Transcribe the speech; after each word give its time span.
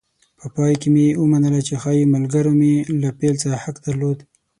په 0.39 0.45
پای 0.55 0.73
کې 0.81 0.89
مې 0.93 1.05
ومنله 1.21 1.59
چې 1.67 1.73
ښایي 1.81 2.05
ملګرو 2.15 2.51
مې 2.59 2.73
له 3.01 3.09
پیل 3.19 3.35
څخه 3.43 3.57
حق 3.63 3.75
درلود. 3.85 4.17